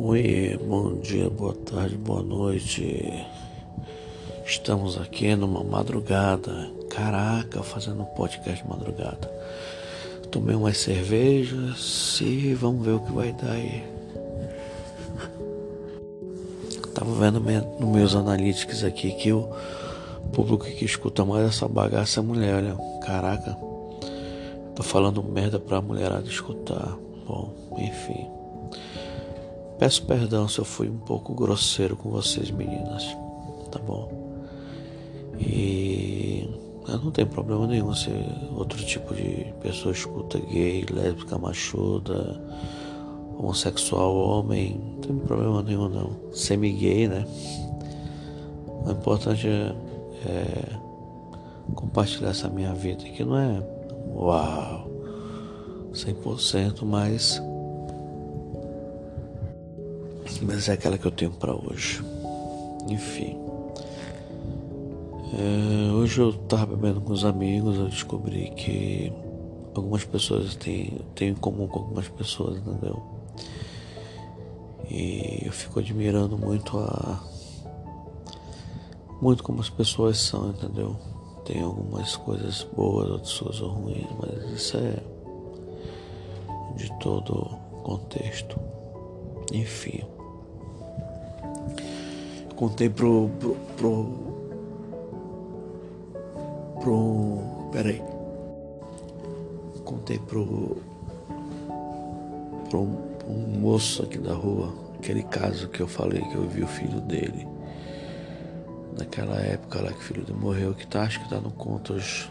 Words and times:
Oi, 0.00 0.56
bom 0.64 0.94
dia, 1.00 1.28
boa 1.28 1.54
tarde, 1.54 1.96
boa 1.96 2.22
noite. 2.22 3.26
Estamos 4.46 4.96
aqui 4.96 5.34
numa 5.34 5.64
madrugada. 5.64 6.70
Caraca, 6.88 7.64
fazendo 7.64 8.02
um 8.02 8.04
podcast 8.04 8.62
de 8.62 8.68
madrugada. 8.70 9.28
Tomei 10.30 10.54
umas 10.54 10.78
cervejas 10.78 12.20
e 12.22 12.54
vamos 12.54 12.86
ver 12.86 12.92
o 12.92 13.00
que 13.00 13.10
vai 13.10 13.32
dar 13.32 13.50
aí. 13.50 13.84
Tava 16.94 17.12
vendo 17.14 17.40
nos 17.40 17.90
meus 17.90 18.14
analytics 18.14 18.84
aqui 18.84 19.10
que 19.10 19.32
o 19.32 19.48
público 20.32 20.64
que 20.64 20.84
escuta 20.84 21.24
mais 21.24 21.48
essa 21.48 21.66
bagaça 21.66 22.20
é 22.20 22.22
mulher, 22.22 22.62
né? 22.62 22.76
Caraca, 23.04 23.58
tô 24.76 24.82
falando 24.84 25.24
merda 25.24 25.58
pra 25.58 25.80
mulherada 25.80 26.28
escutar. 26.28 26.96
Bom, 27.26 27.52
enfim. 27.76 28.38
Peço 29.78 30.02
perdão 30.04 30.48
se 30.48 30.58
eu 30.58 30.64
fui 30.64 30.88
um 30.88 30.98
pouco 30.98 31.34
grosseiro 31.34 31.96
com 31.96 32.10
vocês, 32.10 32.50
meninas. 32.50 33.04
Tá 33.70 33.78
bom? 33.78 34.10
E 35.38 36.48
não 36.88 37.10
tem 37.10 37.24
problema 37.24 37.66
nenhum 37.66 37.94
se 37.94 38.10
outro 38.56 38.84
tipo 38.84 39.14
de 39.14 39.52
pessoa 39.60 39.92
escuta 39.92 40.38
gay, 40.38 40.84
lésbica, 40.90 41.38
machuda, 41.38 42.40
homossexual, 43.38 44.16
homem. 44.16 44.80
Não 44.94 45.00
tem 45.00 45.16
problema 45.18 45.62
nenhum 45.62 45.88
não. 45.88 46.10
Semi-gay, 46.32 47.06
né? 47.06 47.24
O 48.84 48.90
importante 48.90 49.46
é, 49.46 49.74
é 50.26 50.78
compartilhar 51.74 52.30
essa 52.30 52.48
minha 52.48 52.74
vida 52.74 53.04
que 53.04 53.24
não 53.24 53.38
é 53.38 53.62
uau 54.14 54.90
100%, 55.92 56.82
mas 56.84 57.40
mas 60.40 60.68
é 60.68 60.72
aquela 60.72 60.98
que 60.98 61.06
eu 61.06 61.10
tenho 61.10 61.30
para 61.30 61.54
hoje. 61.54 62.02
Enfim. 62.88 63.36
É, 65.34 65.92
hoje 65.92 66.20
eu 66.20 66.32
tava 66.32 66.66
bebendo 66.74 67.00
com 67.00 67.12
os 67.12 67.24
amigos, 67.24 67.76
eu 67.76 67.86
descobri 67.86 68.50
que 68.50 69.12
algumas 69.74 70.04
pessoas 70.04 70.54
têm, 70.56 71.00
têm 71.14 71.30
em 71.30 71.34
comum 71.34 71.66
com 71.66 71.80
algumas 71.80 72.08
pessoas, 72.08 72.58
entendeu? 72.58 73.02
E 74.90 75.42
eu 75.44 75.52
fico 75.52 75.78
admirando 75.78 76.38
muito 76.38 76.78
a. 76.78 77.22
Muito 79.20 79.42
como 79.42 79.60
as 79.60 79.68
pessoas 79.68 80.18
são, 80.18 80.50
entendeu? 80.50 80.96
Tem 81.44 81.60
algumas 81.60 82.16
coisas 82.16 82.62
boas, 82.74 83.10
outras 83.10 83.38
coisas 83.38 83.60
ruins, 83.60 84.06
mas 84.18 84.50
isso 84.52 84.76
é 84.76 85.02
de 86.76 86.98
todo 87.00 87.58
contexto. 87.82 88.58
Enfim 89.52 90.17
contei 92.58 92.90
pro. 92.90 93.30
pro. 93.38 93.56
pro. 93.76 94.06
pro 96.80 97.68
peraí. 97.70 98.02
Contei 99.84 100.18
pro. 100.18 100.76
pro 102.68 102.80
um, 102.80 102.96
um 103.28 103.60
moço 103.60 104.02
aqui 104.02 104.18
da 104.18 104.34
rua, 104.34 104.74
aquele 104.98 105.22
caso 105.22 105.68
que 105.68 105.80
eu 105.80 105.86
falei 105.86 106.20
que 106.20 106.34
eu 106.34 106.48
vi 106.48 106.62
o 106.62 106.66
filho 106.66 107.00
dele. 107.02 107.46
Naquela 108.98 109.36
época 109.36 109.80
lá 109.80 109.92
que 109.92 109.98
o 109.98 110.02
filho 110.02 110.24
dele 110.24 110.38
morreu, 110.40 110.74
que 110.74 110.86
tá, 110.86 111.02
acho 111.02 111.22
que 111.22 111.30
tá 111.30 111.40
no 111.40 111.52
contos 111.52 112.28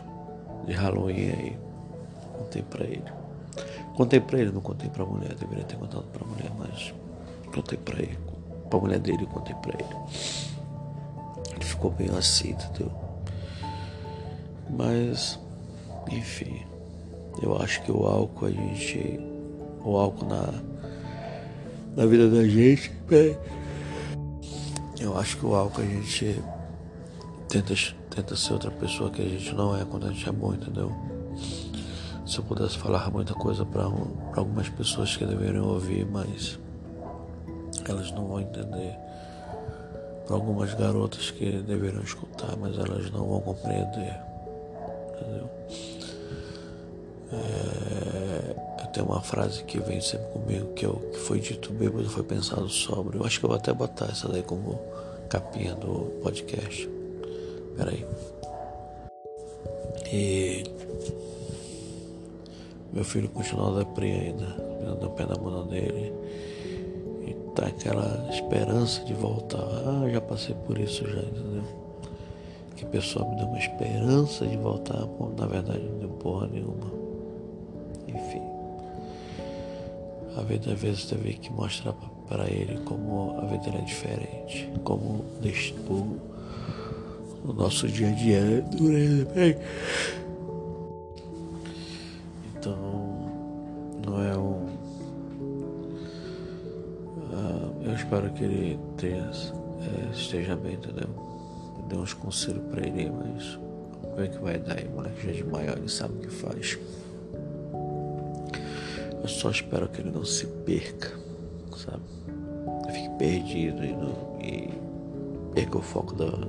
de 0.65 0.73
Halloween 0.73 1.29
aí. 1.29 1.57
Contei 2.37 2.61
pra 2.63 2.83
ele. 2.83 3.03
Contei 3.95 4.19
pra 4.19 4.39
ele, 4.39 4.51
não 4.51 4.61
contei 4.61 4.89
pra 4.89 5.05
mulher, 5.05 5.33
deveria 5.35 5.63
ter 5.63 5.77
contado 5.77 6.05
pra 6.11 6.27
mulher, 6.27 6.51
mas 6.59 6.93
contei 7.53 7.77
pra 7.77 7.97
ele 7.99 8.17
pra 8.69 8.79
mulher 8.79 8.99
dele, 8.99 9.23
eu 9.23 9.27
contei 9.27 9.55
pra 9.55 9.73
ele. 9.73 9.95
Ele 11.55 11.65
ficou 11.65 11.91
bem 11.91 12.09
assim, 12.09 12.51
entendeu? 12.51 12.91
Mas, 14.69 15.39
enfim, 16.11 16.61
eu 17.41 17.59
acho 17.61 17.81
que 17.83 17.91
o 17.91 18.05
álcool 18.05 18.45
a 18.45 18.51
gente. 18.51 19.19
O 19.83 19.97
álcool 19.97 20.25
na, 20.25 20.53
na 21.95 22.05
vida 22.05 22.29
da 22.29 22.47
gente. 22.47 22.91
Eu 24.99 25.17
acho 25.17 25.37
que 25.37 25.45
o 25.45 25.55
álcool 25.55 25.81
a 25.81 25.85
gente 25.85 26.41
tenta, 27.47 27.73
tenta 28.09 28.35
ser 28.35 28.53
outra 28.53 28.71
pessoa 28.71 29.11
que 29.11 29.21
a 29.21 29.25
gente 29.25 29.53
não 29.53 29.77
é 29.77 29.85
quando 29.85 30.07
a 30.07 30.09
gente 30.11 30.27
é 30.27 30.31
bom, 30.31 30.53
entendeu? 30.53 30.91
Se 32.25 32.39
eu 32.39 32.43
pudesse 32.43 32.77
falar 32.77 33.09
muita 33.11 33.33
coisa 33.33 33.65
para 33.65 33.83
algumas 33.83 34.67
pessoas 34.69 35.15
que 35.15 35.25
deveriam 35.25 35.65
ouvir, 35.65 36.05
mas 36.05 36.59
elas 37.91 38.11
não 38.11 38.27
vão 38.27 38.39
entender. 38.41 38.97
Para 40.25 40.35
algumas 40.35 40.73
garotas 40.73 41.31
que 41.31 41.59
deveriam 41.61 42.03
escutar, 42.03 42.55
mas 42.57 42.77
elas 42.77 43.09
não 43.11 43.25
vão 43.27 43.41
compreender. 43.41 44.19
Entendeu? 45.15 45.49
É, 47.31 48.07
tenho 48.97 49.05
uma 49.05 49.21
frase 49.21 49.63
que 49.63 49.79
vem 49.79 50.01
sempre 50.01 50.27
comigo, 50.29 50.73
que, 50.73 50.85
eu, 50.85 50.95
que 51.13 51.19
foi 51.19 51.39
dito 51.39 51.71
bêbado, 51.71 52.09
foi 52.09 52.23
pensado 52.23 52.67
sobre. 52.67 53.17
Eu 53.17 53.23
acho 53.23 53.39
que 53.39 53.45
eu 53.45 53.49
vou 53.49 53.57
até 53.57 53.71
botar 53.71 54.05
essa 54.05 54.27
daí 54.27 54.41
como 54.41 54.79
capinha 55.29 55.75
do 55.75 56.19
podcast. 56.23 56.89
Peraí. 57.77 58.03
E 60.11 60.63
meu 62.91 63.03
filho 63.03 63.29
continua 63.29 63.83
deprê 63.83 64.11
ainda, 64.11 64.47
dando 64.83 65.05
o 65.05 65.09
pé 65.11 65.27
na 65.27 65.35
bunda 65.35 65.69
dele 65.69 66.06
tá 67.57 67.67
aquela 67.67 68.29
esperança 68.29 69.03
de 69.03 69.13
voltar. 69.13 69.57
Ah, 69.63 70.07
já 70.09 70.21
passei 70.21 70.55
por 70.67 70.77
isso 70.77 71.03
já, 71.07 71.21
entendeu? 71.21 71.63
Que 72.75 72.85
a 72.85 72.87
pessoa 72.89 73.27
me 73.27 73.35
deu 73.35 73.47
uma 73.47 73.57
esperança 73.57 74.45
de 74.45 74.55
voltar, 74.57 75.03
bom, 75.05 75.33
na 75.35 75.47
verdade 75.47 75.79
não 75.79 75.97
deu 75.97 76.09
porra 76.09 76.47
nenhuma. 76.47 76.91
Enfim. 78.07 78.41
A 80.37 80.41
vida 80.43 80.73
às 80.73 80.79
vezes 80.79 81.05
teve 81.05 81.33
que 81.33 81.51
mostrar 81.51 81.93
para 82.29 82.47
ele 82.47 82.77
como 82.85 83.39
a 83.39 83.45
vida 83.45 83.75
é 83.75 83.81
diferente, 83.81 84.69
como 84.83 85.25
o, 85.89 86.17
o 87.49 87.53
nosso 87.53 87.87
dia 87.87 88.09
a 88.09 88.11
dia 88.11 88.37
é 89.35 89.57
espero 98.07 98.29
que 98.31 98.43
ele 98.45 98.79
tenha, 98.95 99.29
é, 99.81 100.11
esteja 100.13 100.55
bem, 100.55 100.75
entendeu? 100.75 101.09
Dê 101.89 101.95
uns 101.97 102.13
conselhos 102.13 102.63
pra 102.71 102.87
ele, 102.87 103.11
mas 103.11 103.59
como 104.01 104.21
é 104.21 104.27
que 104.29 104.37
vai 104.39 104.57
dar 104.57 104.77
aí? 104.77 104.87
Moleque 104.87 105.25
já 105.25 105.31
é 105.31 105.33
de 105.33 105.43
maior, 105.43 105.77
ele 105.77 105.89
sabe 105.89 106.13
o 106.15 106.19
que 106.19 106.29
faz. 106.29 106.79
Eu 109.21 109.27
só 109.27 109.51
espero 109.51 109.89
que 109.89 109.99
ele 109.99 110.11
não 110.11 110.23
se 110.23 110.47
perca, 110.47 111.11
sabe? 111.75 112.01
Fique 112.93 113.09
perdido 113.17 113.83
e, 113.83 113.91
não, 113.91 114.39
e 114.41 114.69
perca 115.53 115.77
o 115.77 115.81
foco 115.81 116.15
do, 116.15 116.47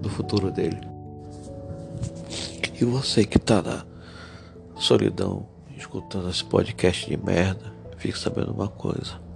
do 0.00 0.08
futuro 0.08 0.52
dele. 0.52 0.80
E 2.80 2.84
você 2.84 3.24
que 3.24 3.40
tá 3.40 3.60
na 3.60 3.84
solidão, 4.76 5.48
escutando 5.76 6.30
esse 6.30 6.44
podcast 6.44 7.08
de 7.10 7.16
merda, 7.16 7.72
fique 7.96 8.16
sabendo 8.16 8.52
uma 8.52 8.68
coisa 8.68 9.29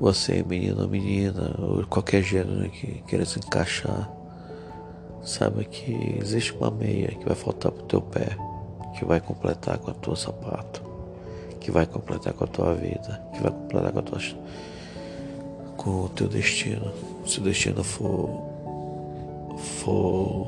você, 0.00 0.42
menino 0.42 0.82
ou 0.82 0.88
menina, 0.88 1.54
ou 1.58 1.86
qualquer 1.86 2.22
gênero 2.22 2.68
que 2.70 3.02
queira 3.06 3.24
se 3.24 3.38
encaixar, 3.38 4.10
saiba 5.22 5.64
que 5.64 6.18
existe 6.20 6.52
uma 6.52 6.70
meia 6.70 7.08
que 7.08 7.24
vai 7.24 7.34
faltar 7.34 7.72
pro 7.72 7.84
teu 7.84 8.00
pé, 8.00 8.36
que 8.98 9.04
vai 9.04 9.20
completar 9.20 9.78
com 9.78 9.90
a 9.90 9.94
tua 9.94 10.16
sapato, 10.16 10.82
que 11.60 11.70
vai 11.70 11.86
completar 11.86 12.32
com 12.32 12.44
a 12.44 12.46
tua 12.46 12.74
vida, 12.74 13.22
que 13.32 13.42
vai 13.42 13.50
completar 13.50 13.92
com 13.92 13.98
a 13.98 14.02
tua 14.02 14.18
com 15.76 16.04
o 16.04 16.08
teu 16.08 16.28
destino. 16.28 16.92
Se 17.26 17.40
o 17.40 17.42
destino 17.42 17.82
for 17.82 18.54
for 19.56 20.46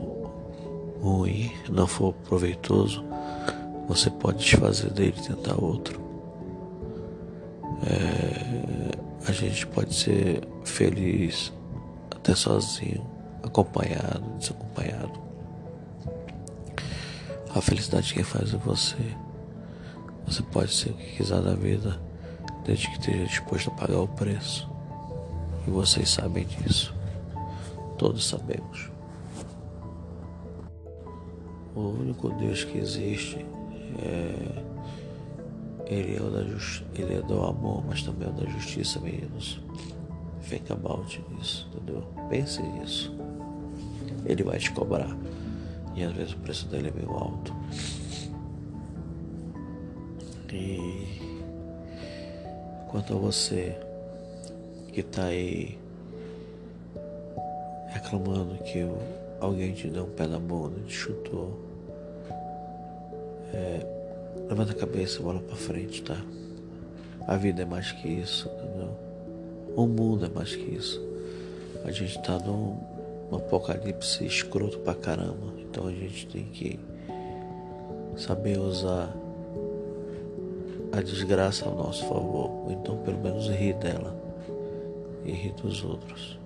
ruim, 1.01 1.53
não 1.69 1.87
for 1.87 2.13
proveitoso, 2.13 3.05
você 3.89 4.11
pode 4.11 4.39
desfazer 4.39 4.91
dele 4.91 5.15
e 5.17 5.23
tentar 5.23 5.63
outro. 5.63 6.01
É, 7.87 8.86
gente 9.37 9.67
pode 9.67 9.95
ser 9.95 10.47
feliz 10.65 11.53
até 12.11 12.35
sozinho, 12.35 13.07
acompanhado, 13.43 14.25
desacompanhado. 14.39 15.21
A 17.55 17.61
felicidade 17.61 18.13
quem 18.13 18.25
faz 18.25 18.53
é 18.53 18.57
você. 18.57 18.97
Você 20.27 20.43
pode 20.43 20.73
ser 20.73 20.91
o 20.91 20.95
que 20.95 21.17
quiser 21.17 21.41
da 21.41 21.55
vida, 21.55 22.01
desde 22.65 22.89
que 22.91 22.99
esteja 22.99 23.25
disposto 23.25 23.71
a 23.71 23.75
pagar 23.75 24.01
o 24.01 24.09
preço. 24.09 24.69
E 25.67 25.71
vocês 25.71 26.11
sabem 26.11 26.45
disso. 26.47 26.95
Todos 27.97 28.27
sabemos. 28.27 28.91
O 31.75 31.81
único 31.81 32.31
Deus 32.31 32.65
que 32.65 32.79
existe 32.79 33.45
é, 33.99 34.76
Ele 35.87 36.17
é, 36.17 36.21
o 36.21 36.31
da 36.31 36.43
just... 36.43 36.83
ele 36.95 37.15
é 37.15 37.23
do 37.23 37.43
amor, 37.43 37.85
mas 37.87 38.03
também 38.03 38.27
é 38.27 38.31
o 38.31 38.35
da 38.35 38.47
justiça, 38.47 38.99
meninos. 39.01 39.61
Think 40.49 40.73
about 40.73 41.25
isso, 41.41 41.69
entendeu? 41.73 42.03
Pense 42.29 42.63
nisso. 42.63 43.15
Ele 44.25 44.43
vai 44.43 44.59
te 44.59 44.73
cobrar. 44.73 45.17
E 45.95 46.03
às 46.03 46.13
vezes 46.13 46.35
o 46.35 46.39
preço 46.39 46.67
dele 46.69 46.89
é 46.89 46.93
meio 46.93 47.11
alto. 47.13 47.55
E 50.53 51.21
quanto 52.89 53.15
a 53.15 53.17
você 53.17 53.79
que 54.93 55.03
tá 55.03 55.25
aí 55.25 55.79
reclamando 57.89 58.55
que 58.65 58.87
alguém 59.41 59.73
te 59.75 59.89
deu 59.89 60.05
um 60.05 60.11
pé 60.11 60.27
na 60.27 60.39
bunda, 60.39 60.81
te 60.87 60.95
chutou. 60.95 61.61
É, 63.53 63.96
levanta 64.57 64.73
a 64.73 64.75
cabeça 64.75 65.23
bola 65.23 65.39
pra 65.41 65.55
frente, 65.55 66.03
tá? 66.03 66.17
A 67.29 67.37
vida 67.37 67.61
é 67.61 67.65
mais 67.67 67.93
que 67.93 68.09
isso, 68.09 68.49
entendeu? 68.49 68.97
O 69.77 69.87
mundo 69.87 70.25
é 70.25 70.31
mais 70.31 70.57
que 70.57 70.75
isso. 70.75 70.99
A 71.85 71.91
gente 71.91 72.19
tá 72.23 72.39
num, 72.39 72.79
num 73.31 73.37
apocalipse 73.37 74.25
escroto 74.25 74.79
pra 74.79 74.95
caramba. 74.95 75.53
Então 75.59 75.87
a 75.87 75.91
gente 75.91 76.27
tem 76.29 76.45
que 76.47 76.81
saber 78.17 78.59
usar 78.59 79.15
a 80.91 81.03
desgraça 81.03 81.67
ao 81.67 81.77
nosso 81.77 82.07
favor. 82.07 82.51
Ou 82.65 82.73
então 82.73 82.97
pelo 82.99 83.19
menos 83.19 83.49
rir 83.49 83.75
dela 83.75 84.17
e 85.27 85.33
rir 85.33 85.53
dos 85.53 85.85
outros. 85.85 86.39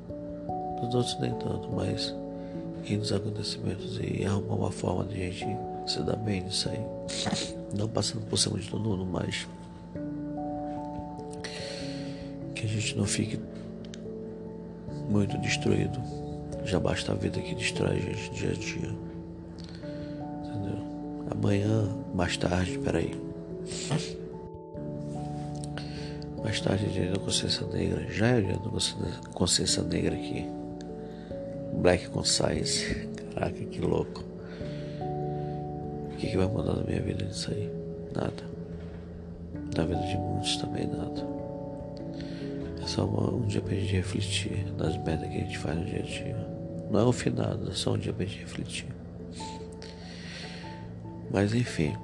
Dos 0.81 0.95
outros 0.97 1.17
nem 1.21 1.33
tanto, 1.35 1.71
mas 1.71 2.13
rir 2.83 2.97
dos 2.97 3.13
acontecimentos 3.13 4.01
e 4.03 4.25
arrumar 4.25 4.57
uma 4.57 4.73
forma 4.73 5.05
de 5.05 5.23
a 5.23 5.31
gente 5.31 5.70
se 5.91 6.03
dar 6.03 6.17
bem 6.17 6.43
nisso 6.43 6.69
aí. 6.69 6.81
Não 7.77 7.89
passando 7.89 8.25
por 8.27 8.39
cima 8.39 8.59
de 8.59 8.69
todo 8.69 8.89
mundo, 8.89 9.05
mas 9.05 9.47
que 12.55 12.65
a 12.65 12.69
gente 12.69 12.97
não 12.97 13.05
fique 13.05 13.39
muito 15.09 15.37
destruído. 15.39 16.01
Já 16.65 16.79
basta 16.79 17.13
a 17.13 17.15
vida 17.15 17.41
que 17.41 17.55
destrói 17.55 17.97
a 17.97 18.01
gente 18.01 18.31
dia 18.31 18.51
a 18.51 18.55
dia. 18.55 18.91
Entendeu? 20.45 20.79
Amanhã, 21.31 21.89
mais 22.15 22.37
tarde, 22.37 22.79
peraí. 22.79 23.21
Mais 26.43 26.61
tarde 26.61 26.87
dia 26.91 27.11
da 27.11 27.19
consciência 27.19 27.67
negra. 27.67 28.07
Já 28.11 28.27
é 28.29 28.41
dia 28.41 28.57
da 28.59 29.33
consciência 29.33 29.83
negra 29.83 30.15
aqui. 30.15 30.47
Black 31.75 32.09
Conscience. 32.11 33.09
Caraca, 33.35 33.65
que 33.65 33.81
louco. 33.81 34.30
Que, 36.21 36.27
que 36.27 36.37
vai 36.37 36.47
mudar 36.47 36.75
na 36.75 36.83
minha 36.83 37.01
vida 37.01 37.25
nisso 37.25 37.51
aí? 37.51 37.73
Nada. 38.15 38.45
Na 39.75 39.85
vida 39.85 40.03
de 40.03 40.19
muitos 40.19 40.59
também 40.59 40.87
nada. 40.87 41.27
É 42.83 42.87
só 42.87 43.07
um 43.07 43.47
dia 43.47 43.63
pra 43.63 43.75
gente 43.75 43.93
refletir 43.97 44.67
nas 44.77 44.99
merdas 44.99 45.31
que 45.31 45.37
a 45.37 45.41
gente 45.41 45.57
faz 45.57 45.79
no 45.79 45.85
dia 45.87 46.01
a 46.01 46.03
dia. 46.03 46.37
Não 46.91 47.01
é 47.01 47.05
o 47.05 47.13
final, 47.13 47.59
é 47.67 47.73
só 47.73 47.95
um 47.95 47.99
dia 47.99 48.13
pra 48.13 48.27
gente 48.27 48.41
refletir. 48.41 48.87
Mas 51.31 51.55
enfim. 51.55 51.97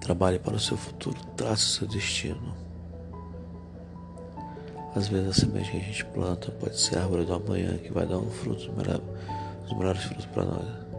Trabalhe 0.00 0.40
para 0.40 0.56
o 0.56 0.60
seu 0.60 0.76
futuro, 0.76 1.16
trace 1.36 1.62
o 1.62 1.68
seu 1.68 1.86
destino. 1.86 2.56
Às 4.96 5.06
vezes 5.06 5.28
a 5.28 5.32
semente 5.32 5.70
que 5.70 5.76
a 5.76 5.80
gente 5.80 6.04
planta 6.06 6.50
pode 6.50 6.76
ser 6.76 6.98
a 6.98 7.02
árvore 7.02 7.24
do 7.24 7.34
amanhã 7.34 7.78
que 7.78 7.92
vai 7.92 8.04
dar 8.04 8.18
um 8.18 8.28
fruto, 8.28 8.68
os 8.68 9.72
melhores 9.78 10.02
frutos 10.02 10.26
para 10.26 10.44
nós. 10.44 10.89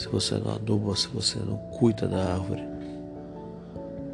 Se 0.00 0.08
você 0.08 0.36
não 0.36 0.54
aduba, 0.54 0.96
se 0.96 1.08
você 1.08 1.38
não 1.40 1.58
cuida 1.58 2.08
da 2.08 2.32
árvore, 2.32 2.66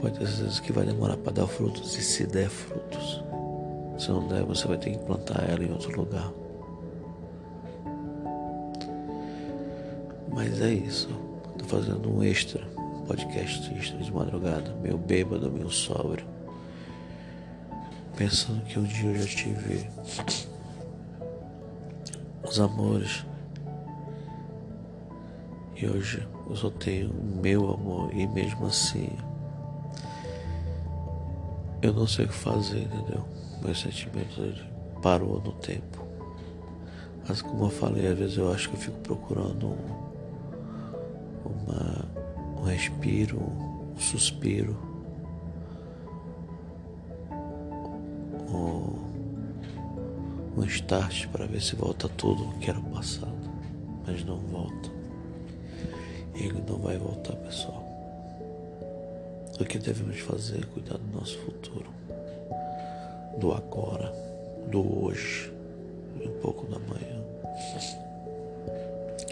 pode 0.01 0.19
ter 0.19 0.27
certeza 0.27 0.61
que 0.61 0.73
vai 0.73 0.85
demorar 0.85 1.17
para 1.17 1.31
dar 1.31 1.47
frutos 1.47 1.97
e 1.97 2.03
se 2.03 2.27
der 2.27 2.51
frutos. 2.51 3.23
Se 3.97 4.09
não 4.11 4.27
der, 4.27 4.43
você 4.43 4.67
vai 4.67 4.79
ter 4.79 4.91
que 4.91 4.99
plantar 4.99 5.49
ela 5.49 5.63
em 5.63 5.71
outro 5.71 5.97
lugar. 5.97 6.33
Mas 10.35 10.61
é 10.61 10.73
isso. 10.73 11.09
Estou 11.53 11.69
fazendo 11.69 12.13
um 12.13 12.21
extra, 12.21 12.67
podcast 13.07 13.73
extra 13.73 13.99
de 13.99 14.13
madrugada, 14.13 14.75
meio 14.83 14.99
bêbado, 14.99 15.53
meio 15.53 15.71
sóbrio 15.71 16.27
pensando 18.17 18.65
que 18.65 18.79
um 18.79 18.83
dia 18.83 19.11
eu 19.11 19.15
já 19.15 19.27
tive 19.27 19.87
os 22.43 22.59
amores 22.59 23.25
e 25.77 25.87
hoje 25.87 26.27
eu 26.49 26.57
só 26.57 26.71
tenho 26.71 27.11
o 27.11 27.41
meu 27.41 27.73
amor 27.73 28.15
e 28.15 28.27
mesmo 28.27 28.67
assim 28.67 29.11
eu 31.83 31.93
não 31.93 32.07
sei 32.07 32.25
o 32.25 32.29
que 32.29 32.35
fazer, 32.35 32.83
entendeu? 32.83 33.25
Meus 33.63 33.81
sentimentos 33.81 34.65
parou 35.03 35.41
no 35.41 35.53
tempo. 35.53 36.05
Mas 37.29 37.43
como 37.43 37.65
eu 37.65 37.71
falei, 37.71 38.07
às 38.09 38.19
vezes 38.19 38.39
eu 38.39 38.53
acho 38.53 38.69
que 38.71 38.77
eu 38.77 38.81
fico 38.81 38.99
procurando 39.01 39.67
um, 39.67 39.77
uma, 41.45 42.61
um 42.61 42.65
respiro, 42.65 43.39
um 43.39 43.99
suspiro 43.99 44.77
um 50.57 50.65
start 50.65 51.29
para 51.29 51.47
ver 51.47 51.61
se 51.61 51.77
volta 51.77 52.09
tudo 52.09 52.59
que 52.59 52.71
era 52.71 52.81
passado, 52.81 53.51
mas 54.07 54.25
não 54.25 54.39
volta. 54.39 54.91
Ele 56.39 56.63
não 56.69 56.77
vai 56.79 56.97
voltar, 56.99 57.35
pessoal. 57.37 57.83
O 59.59 59.65
que 59.65 59.79
devemos 59.79 60.19
fazer 60.21 60.59
é 60.59 60.67
cuidar 60.67 60.99
do 60.99 61.19
nosso 61.19 61.39
futuro, 61.39 61.91
do 63.39 63.53
agora, 63.53 64.13
do 64.71 65.05
hoje 65.05 65.51
e 66.21 66.29
um 66.29 66.41
pouco 66.41 66.67
da 66.67 66.79
manhã. 66.79 67.25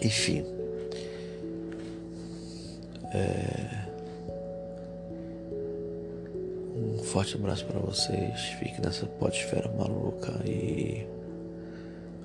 Enfim. 0.01 0.43
É... 3.13 3.85
Um 6.75 6.97
forte 7.03 7.35
abraço 7.35 7.65
para 7.65 7.79
vocês. 7.79 8.39
Fique 8.59 8.81
nessa 8.81 9.05
podesfera 9.05 9.71
maluca 9.77 10.33
e 10.43 11.05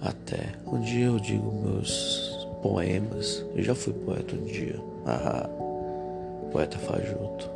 até. 0.00 0.54
Um 0.66 0.80
dia 0.80 1.06
eu 1.06 1.20
digo 1.20 1.52
meus 1.52 2.29
poemas. 2.62 3.44
Eu 3.54 3.62
já 3.62 3.74
fui 3.74 3.92
poeta 3.92 4.34
um 4.34 4.44
dia. 4.44 4.80
Ah, 5.06 5.48
poeta 6.52 6.78
fajuto. 6.78 7.50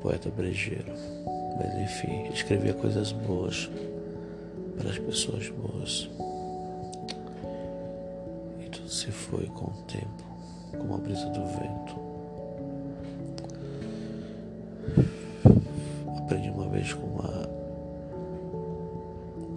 Poeta 0.00 0.30
brejeiro. 0.30 0.92
Mas 1.56 1.74
enfim, 1.82 2.28
escrevia 2.32 2.74
coisas 2.74 3.12
boas 3.12 3.70
para 4.76 4.90
as 4.90 4.98
pessoas 4.98 5.48
boas. 5.50 6.10
E 8.60 8.68
tudo 8.68 8.88
se 8.88 9.10
foi 9.10 9.46
com 9.46 9.66
o 9.66 9.82
tempo, 9.86 10.24
como 10.72 10.94
a 10.94 10.98
brisa 10.98 11.26
do 11.30 11.44
vento. 11.46 12.04
Aprendi 16.18 16.50
uma 16.50 16.68
vez 16.68 16.92
com 16.92 17.06
uma 17.06 17.48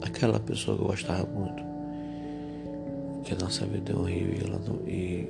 aquela 0.02 0.40
pessoa 0.40 0.78
que 0.78 0.84
eu 0.84 0.88
gostava 0.88 1.26
muito. 1.28 1.67
Que 3.28 3.34
a 3.34 3.38
nossa 3.40 3.66
vida 3.66 3.92
é 3.92 3.96
um 3.98 4.04
rio 4.04 4.34
e, 4.34 4.40
ela 4.40 4.58
não, 4.58 4.88
e, 4.88 5.30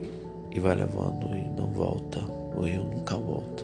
e 0.51 0.59
vai 0.59 0.75
levando 0.75 1.35
e 1.35 1.49
não 1.59 1.65
volta. 1.71 2.19
O 2.55 2.61
rio 2.61 2.83
nunca 2.83 3.15
volta. 3.15 3.63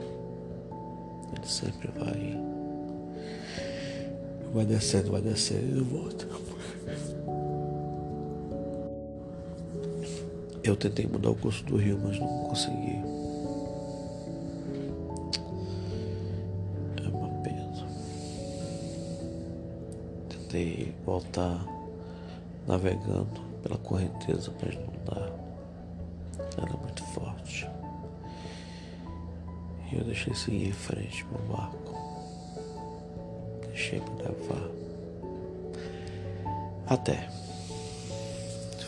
Ele 1.37 1.45
sempre 1.45 1.87
vai. 1.99 2.35
Vai 4.51 4.65
descendo, 4.65 5.11
vai 5.11 5.21
descendo 5.21 5.61
e 5.61 5.73
não 5.75 5.83
volta. 5.83 6.27
Eu 10.63 10.75
tentei 10.77 11.05
mudar 11.05 11.29
o 11.29 11.35
curso 11.35 11.63
do 11.65 11.77
rio, 11.77 11.99
mas 12.03 12.19
não 12.19 12.45
consegui. 12.45 13.03
tentei 20.27 20.91
voltar 21.05 21.63
navegando 22.67 23.52
pela 23.63 23.77
correnteza, 23.77 24.53
mas 24.61 24.75
não 24.75 24.93
dá. 25.05 25.31
Ela 26.57 26.77
muito 26.77 27.03
forte. 27.05 27.67
E 29.91 29.95
eu 29.95 30.03
deixei 30.03 30.35
seguir 30.35 30.67
em 30.67 30.73
frente 30.73 31.25
meu 31.25 31.41
barco. 31.47 31.95
Deixei 33.67 33.99
me 33.99 34.21
levar. 34.21 34.69
Até. 36.87 37.29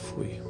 Fui. 0.02 0.42